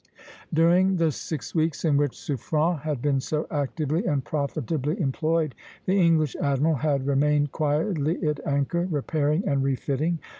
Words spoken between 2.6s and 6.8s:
had been so actively and profitably employed, the English admiral